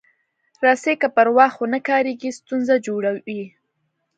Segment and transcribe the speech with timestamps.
[0.65, 3.41] رسۍ که پر وخت ونه کارېږي، ستونزه جوړوي.